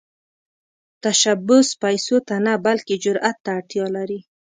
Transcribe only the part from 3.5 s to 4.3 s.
اړتیا لري.